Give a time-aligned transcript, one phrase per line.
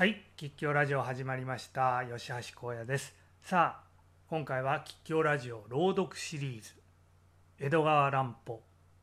[0.00, 2.02] はい、吉祥ラジオ始まりました。
[2.10, 3.14] 吉橋光也です。
[3.42, 3.88] さあ、
[4.30, 6.70] 今回は吉祥ラジオ朗読シリーズ
[7.58, 8.62] 江戸川乱歩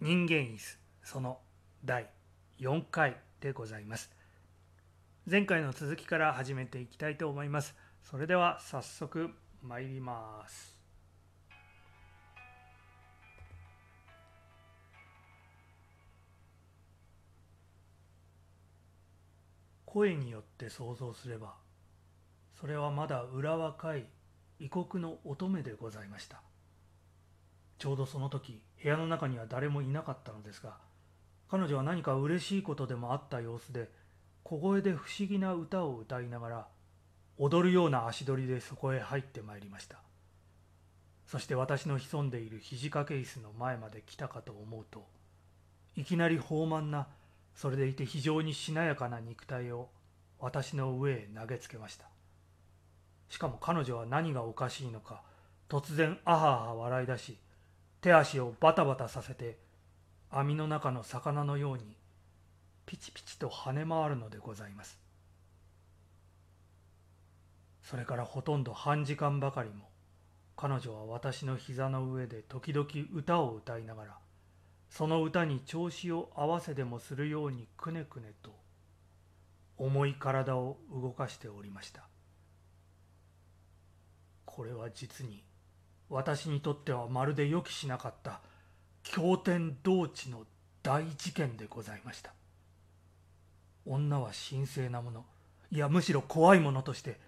[0.00, 1.40] 人間椅子その
[1.84, 2.08] 第
[2.58, 4.10] 4回でございます。
[5.30, 7.76] 前回の続きから始めていきたいと思います。
[8.02, 9.28] それでは早速
[9.62, 10.77] 参ります。
[19.98, 21.54] 声によって想像すれば
[22.60, 24.06] それはまだ裏若い
[24.60, 26.40] 異国の乙女でございました。
[27.78, 30.76] ちょうどその時部屋の中には誰もいなかったのですが
[31.48, 33.90] 彼女は何か嬉しいことでもあった様子で
[34.44, 36.68] 小声で不思議な歌を歌いながら
[37.36, 39.98] 踊るような足取りでそこへ入ってまいりました。
[41.26, 45.06] そして私の潜んでいる肘掛け椅子の前まで来たかと思うと
[45.96, 47.08] いきなり豊満な
[47.58, 49.88] それでいて非常にしなやかな肉体を
[50.38, 52.06] 私の上へ投げつけました。
[53.28, 55.22] しかも彼女は何がおかしいのか
[55.68, 57.36] 突然あはは笑い出し
[58.00, 59.58] 手足をバタバタさせて
[60.30, 61.96] 網の中の魚のように
[62.86, 64.96] ピチピチと跳ね回るのでございます。
[67.82, 69.88] それからほとんど半時間ばかりも
[70.56, 74.18] 彼女は私の膝の上で時々歌を歌いながら
[74.90, 78.50] その歌に調子を合わせでもするようにくねくねと
[79.76, 82.02] 重い体を動かしておりました。
[84.44, 85.44] これは実に
[86.08, 88.40] 私にとってはまるで予期しなかった
[89.02, 90.44] 経典同地の
[90.82, 92.32] 大事件でございました。
[93.86, 95.24] 女は神聖なもの
[95.70, 97.20] いやむしろ怖いものとして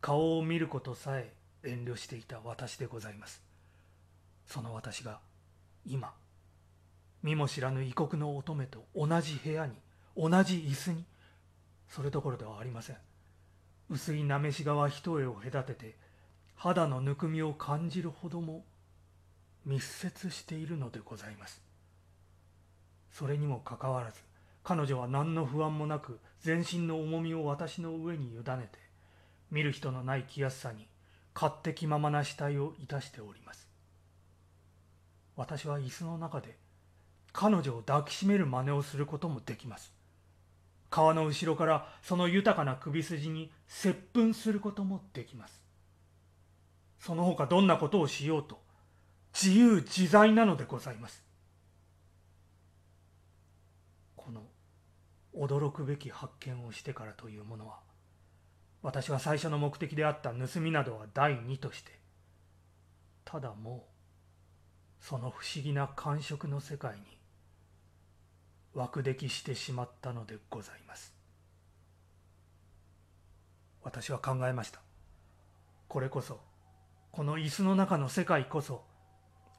[0.00, 1.32] 顔を見ることさえ
[1.64, 3.42] 遠慮していた私でございます。
[4.46, 5.20] その私が
[5.84, 6.12] 今
[7.22, 9.74] 見も知らぬ異国の乙女と同じ部屋に
[10.16, 11.04] 同じ椅子に
[11.88, 12.96] それどころではありません。
[13.88, 15.96] 薄いなめし側一重を隔てて
[16.56, 18.64] 肌のぬくみを感じるほども
[19.64, 21.60] 密接しているのでございます。
[23.12, 24.20] それにもかかわらず
[24.62, 28.78] 彼女は何の不安もなく全身の重みを私の上に委ねて
[29.50, 30.86] 見る人のない気安さに
[31.34, 33.68] 勝手気ままな死体をいたしております。
[35.36, 36.56] 私は椅子の中で
[37.38, 39.92] 彼女を抱きしめる真似をすることもできます。
[40.88, 45.60] 川の後ろからその豊かな首筋に接吻することもできます。
[46.98, 48.58] その他どんなことをしようと
[49.34, 51.22] 自由自在なのでございます。
[54.16, 54.40] この
[55.34, 57.80] 驚くべき発見をしてからというものは
[58.80, 62.00] 私は最初の目的であった盗みなどは第二として
[63.26, 63.86] ただも
[65.02, 67.15] うその不思議な感触の世界に
[68.76, 71.14] 枠出来してしまったのでございます。
[73.82, 74.80] 私は考えました。
[75.88, 76.40] これこそ
[77.10, 78.84] この椅子の中の世界こそ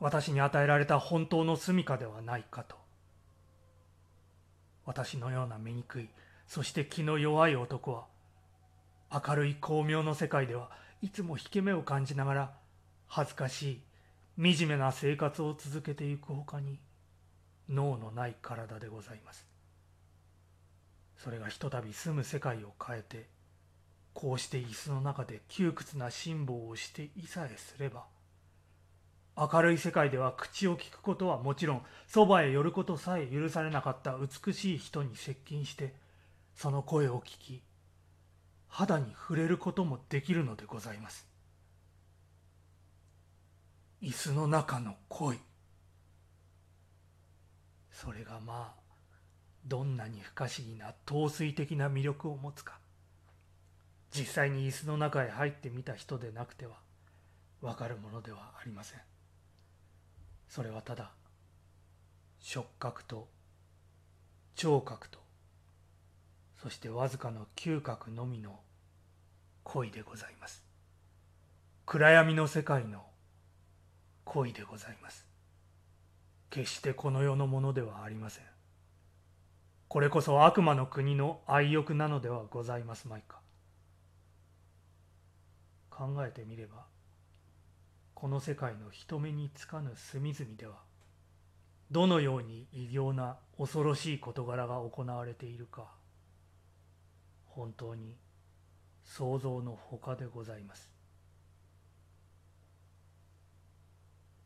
[0.00, 2.76] 私に与えられた本当の住処ではないかと。
[4.84, 6.08] 私のような醜い
[6.46, 8.06] そして気の弱い男は
[9.10, 10.70] 明るい巧妙の世界では
[11.00, 12.52] いつも引け目を感じながら
[13.06, 13.80] 恥ずかし
[14.38, 16.80] い惨めな生活を続けていくほかに
[17.68, 19.46] 脳のない体でございます。
[21.16, 23.28] それがひとたび住む世界を変えて
[24.12, 28.04] こうして椅子の中で窮屈な辛抱をしていさえすれば
[29.36, 35.94] 明るい世界では口を聞くことはもちろんそばへ寄ることさえ許されなかった美しい人に接近して
[36.54, 37.62] その声を聞き
[38.68, 41.26] 肌に触れることもできるのでございます。
[44.02, 45.38] 椅子の中の恋
[47.94, 48.84] それがまあ
[49.64, 52.78] どんなに不可思議な陶酔的な魅力を持つか。
[54.10, 56.76] 実際に椅子の中へ入ってみた人でなくては
[57.62, 59.00] わかるものではありません。
[60.48, 61.12] それはただ
[62.40, 63.28] 触覚と
[64.54, 65.18] 聴覚と
[66.62, 68.60] そしてわずかの嗅覚のみの
[69.62, 70.64] 恋でございます。
[71.86, 73.04] 暗闇の世界の
[74.24, 75.33] 恋でございます。
[76.54, 78.44] 決してこの世のものではありません。
[79.88, 83.40] これこそ悪魔の国の愛欲なのではございますまいか。
[85.90, 86.86] 考えてみれば
[88.14, 90.78] この世界の人目につかぬ隅々では
[91.90, 95.88] どのように異形な恐ろしい事柄が行われているか
[97.46, 98.16] 本当に
[99.04, 100.93] 想像のほかでございます。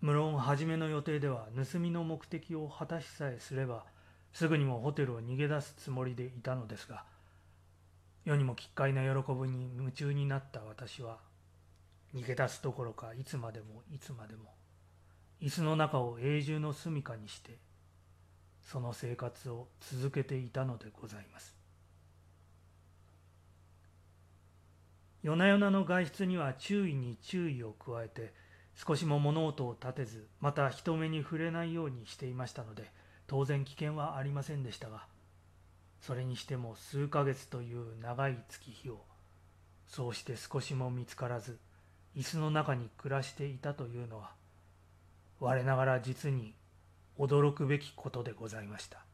[0.00, 3.84] 無論初めの予定では盗みの目的を果たしさえすれば
[4.32, 7.04] すぐにもホテルを逃げ出すつもりでいたのですが
[8.24, 11.18] 世にも奇怪な喜びに夢中になった私は
[12.14, 14.54] 逃げ出すどころかいつまでもいつまでも
[15.42, 17.56] 椅子の中を永住の住処にして
[18.62, 21.56] その生活を続けていたのでございます。
[25.22, 28.32] 夜な夜なの外出には注意に注意を加えて
[28.74, 32.90] 少しも物音を立てずまた人目に触れないようにしていましたので
[33.26, 35.04] 当然危険はありませんでしたが
[36.00, 39.00] それにしても数ヶ月という長い月日を
[39.86, 41.58] そうして少しも見つからず
[42.16, 44.30] 椅子の中に暮らしていたというのは
[45.40, 46.54] 我ながら実に
[47.18, 49.04] 驚くべきことでございました。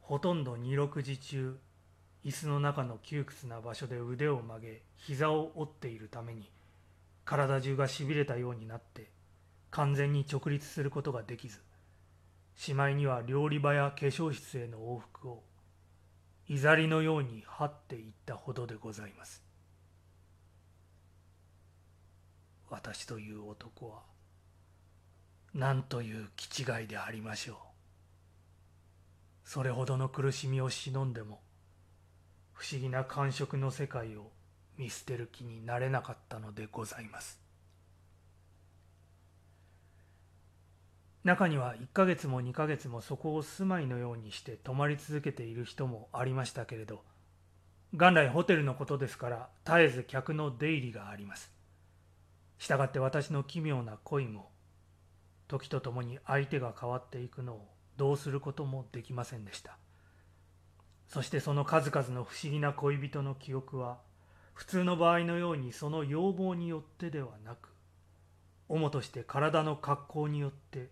[0.00, 1.56] ほとんど二六時中
[2.24, 6.50] 椅子の中の窮屈な場所で腕を曲げ膝を折っているために
[7.24, 9.10] 体中がしびれたようになって
[9.70, 11.60] 完全に直立することができず
[12.56, 15.42] しまいには料理場や化粧室への往復を
[16.48, 19.40] いざりのように張っていったほどでございます。
[22.68, 24.00] 私という男は
[25.54, 27.56] 何という気違いでありましょう。
[29.44, 31.40] それほどの苦しみを忍んでも
[32.60, 34.30] 不思議な感触の世界を
[34.76, 37.40] 見捨てる気になれなかったのでございます。
[41.24, 47.02] 中には1ヶ月も2ヶ月もそこを住まいのようにして泊まり続けている人もありましたけれど
[47.92, 51.50] 元来ホテルのことですから絶えず客の出入りがあります。
[52.58, 54.50] したがって私の奇妙な恋も
[55.48, 59.78] 時とともに相手が変わっていくのをどうすることもできませんでした。
[61.10, 63.98] そしてその数々の不思議な恋人の記憶は
[64.54, 67.70] 普通の場合のようにその要望によってではなく
[68.68, 70.88] 主として体の格好によって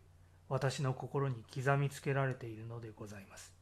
[0.49, 3.55] 私の心に刻みつけられているのでございます。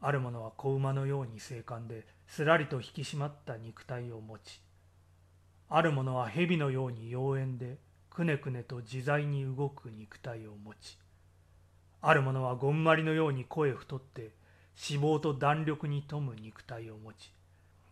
[0.00, 4.60] ある者は子馬のように精悍ですらりと引き締まった肉体を持ち
[5.68, 7.78] ある者は蛇のように妖艶で
[8.10, 10.98] くねくねと自在に動く肉体を持ち
[12.02, 14.32] ある者はごんまりのように声太って
[14.76, 17.32] 脂肪と弾力に富む肉体を持ち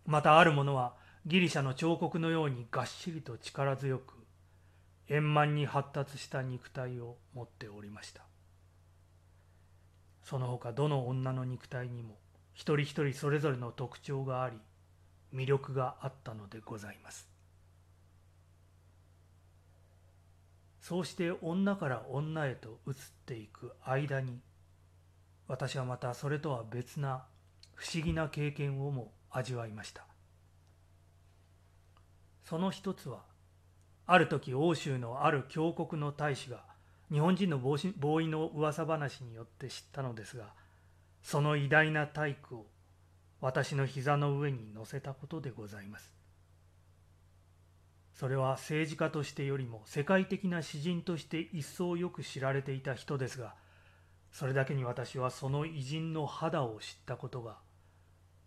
[0.07, 0.95] またある者は
[1.27, 4.15] ギリシャの彫刻のようにがっしりと力強く
[5.09, 8.23] 円満に発達した肉体を持っておりました。
[10.25, 12.17] その他どの女の肉体にも
[12.55, 14.57] 一人一人それぞれの特徴があり
[15.35, 17.29] 魅力があったのでございます。
[20.81, 22.95] そうして女から女へと移っ
[23.27, 24.41] ていく間に
[25.49, 27.25] 私はまたそれとは別な
[27.75, 30.07] 不思議な経験をも味わいました。
[32.45, 33.21] その一つは
[34.07, 36.65] ある時欧州のある強国の大使が
[37.11, 40.55] 日本人のボーイの噂話によって知ったのですが
[41.23, 42.67] その偉大な体育を
[43.41, 46.13] 私の膝の上に乗せたことでございます。
[48.15, 53.55] それは政治家としてよりも世界的な詩人として一層よく知られていた人ですが
[54.33, 57.59] それだけに私はその偉人の肌を知ったことが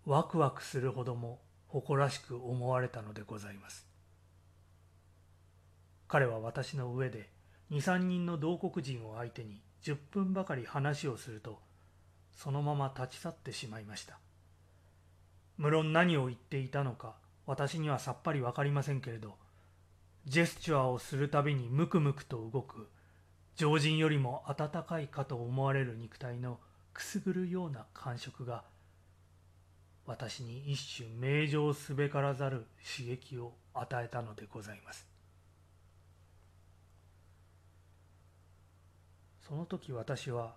[0.05, 3.87] ワクワクするほども誇らしく思われたのでございます。
[6.07, 7.29] 彼は私の上で
[7.71, 11.59] 23人の同国人を相手に10分ばかり話をすると
[12.35, 14.19] そのまま立ち去ってしまいました。
[15.57, 17.15] 無論何を言っていたのか
[17.45, 19.35] 私にはさっぱり分かりませんけれど
[20.25, 22.89] ジェスチュアをするたびにムクムクと動く
[23.55, 26.59] 常人よりも温かいかと思われる肉体の
[26.93, 28.63] くすぐるような感触が
[30.05, 35.07] 私に一種名状すべからざる刺激を与えたのでございます。
[39.47, 40.55] その時私は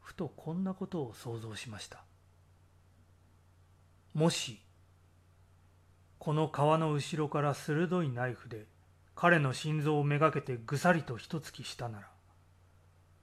[0.00, 2.04] ふとこんなことを想像しました。
[4.14, 4.60] もし
[6.18, 8.66] この川の後ろから鋭いナイフで
[9.14, 12.08] 彼の心臓をめがけてぐさりと一突きしたなら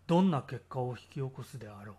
[0.07, 1.95] どんな結果を引き起こすであろう。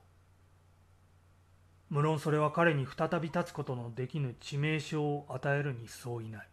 [1.90, 6.48] 無論それは彼に再び立つことのできぬ致命傷を与えるに相違ない。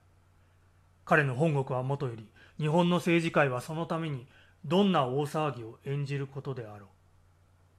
[1.06, 2.27] 彼の本国はもとより
[2.60, 4.27] 日本の政治界はそのために
[4.65, 6.89] どんな大騒ぎを演じることであろう。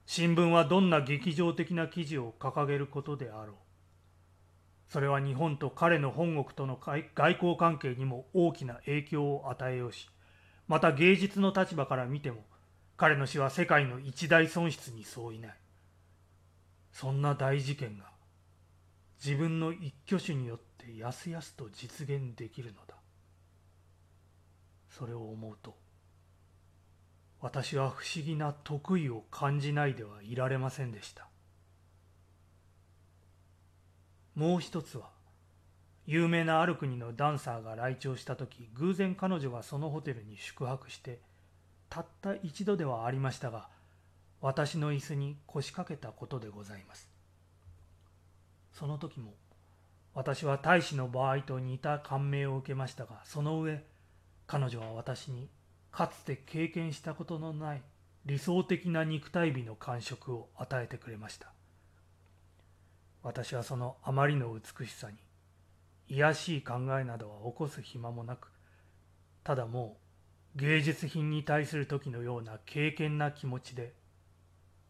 [0.05, 3.55] 新聞はどんな劇場的な記事を掲げることであろう。
[4.89, 10.09] それは日本と彼の本国との外交関係にも大きな影響を与えようし
[10.67, 12.43] また芸術の立場から見ても
[12.99, 15.57] 彼の死は世界の一大損失に相違ない。
[16.91, 18.11] そんな大事件が
[19.23, 22.95] 自分の一挙手によってやすやすと実現できるのだ。
[24.89, 25.77] それを思うと
[27.39, 31.29] 私は不思議な得意を感じないではいられませんでした。
[34.35, 35.09] もう一つは
[36.05, 41.19] 有名なある国のダンサーが来庁した時偶然彼女がそのホテルに宿泊して
[41.89, 43.67] たった一度ではありましたが
[44.41, 47.09] 私の椅子に腰掛けたことでございます。
[48.71, 49.33] その時も
[50.13, 53.83] 私は大使の場合と似た感銘を受けましたがその上
[54.47, 55.49] 彼女は私に
[55.91, 57.81] かつて経験したことのない
[58.25, 61.51] 理想的な肉体美の感触を与えてくれました。
[63.23, 65.17] 私はそのあまりの美しさに
[66.07, 68.51] 卑しい考えなどは起こす暇もなく
[69.43, 69.97] ただも
[70.55, 73.93] う芸術品に対する時のような敬虔な気持ちで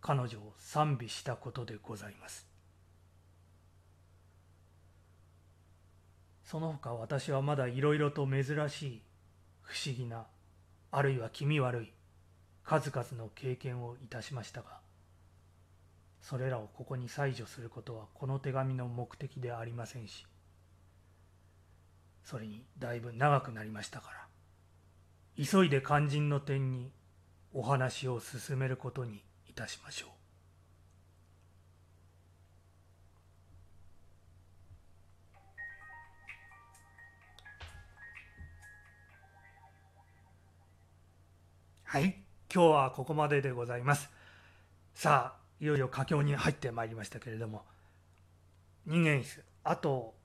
[0.02, 2.48] 彼女を賛美したことでございます。
[6.46, 9.02] その他私はまだいろいろと珍しい
[9.62, 10.26] 不思議な
[10.90, 11.94] あるいは気味悪い
[12.64, 14.80] 数々の経験をいたしましたが
[16.22, 20.26] それらをここに採除することはこの手紙の目的でありませんし
[22.24, 26.92] それにだいぶ長くなりましたから急いで肝心の点に
[27.54, 30.10] お話を進めることにいたしましょう。
[41.84, 42.22] はい、
[42.54, 44.12] 今日はここまででございます。
[44.94, 47.64] さあ、いよいよ佳境に入ってまいりましたけれども、
[48.86, 50.16] 人間室、あと、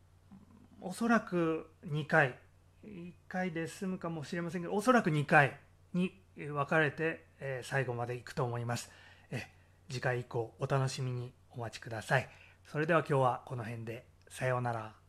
[0.80, 2.38] おそらく2回、
[2.84, 5.58] 1回で済むかもしれませんけど、おそらく2回
[5.92, 8.90] に分かれて、え、最後までいくと思います。
[9.30, 9.46] え
[9.88, 12.28] 次回以降お楽しみにお待ちください。
[12.66, 15.03] それでは今日はこの辺で、さようなら。